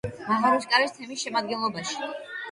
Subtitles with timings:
[0.27, 2.09] მაღაროსკარის თემის შემადგენლობაში.